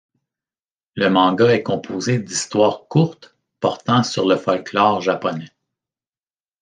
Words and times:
Le 0.95 1.11
manga 1.11 1.51
est 1.53 1.61
composé 1.61 2.17
d'histoires 2.17 2.87
courtes 2.87 3.35
portant 3.59 4.01
sur 4.01 4.25
le 4.27 4.35
folklore 4.35 4.99
japonais. 5.01 5.51